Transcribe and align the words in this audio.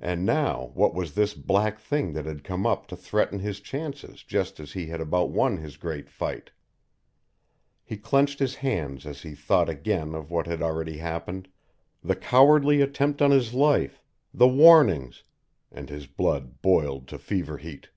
And 0.00 0.24
now 0.24 0.70
what 0.72 0.94
was 0.94 1.12
this 1.12 1.34
black 1.34 1.78
thing 1.78 2.14
that 2.14 2.24
had 2.24 2.44
come 2.44 2.64
up 2.64 2.86
to 2.86 2.96
threaten 2.96 3.40
his 3.40 3.60
chances 3.60 4.22
just 4.22 4.58
as 4.58 4.72
he 4.72 4.86
had 4.86 5.02
about 5.02 5.28
won 5.32 5.58
his 5.58 5.76
great 5.76 6.08
fight? 6.08 6.50
He 7.84 7.98
clenched 7.98 8.38
his 8.38 8.54
hands 8.54 9.04
as 9.04 9.20
he 9.20 9.34
thought 9.34 9.68
again 9.68 10.14
of 10.14 10.30
what 10.30 10.46
had 10.46 10.62
already 10.62 10.96
happened 10.96 11.48
the 12.02 12.16
cowardly 12.16 12.80
attempt 12.80 13.20
on 13.20 13.32
his 13.32 13.52
life, 13.52 14.02
the 14.32 14.48
warnings, 14.48 15.24
and 15.70 15.90
his 15.90 16.06
blood 16.06 16.62
boiled 16.62 17.06
to 17.08 17.18
fever 17.18 17.58
heat. 17.58 17.90